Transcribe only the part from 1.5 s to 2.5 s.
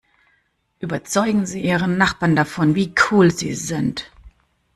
Ihren Nachbarn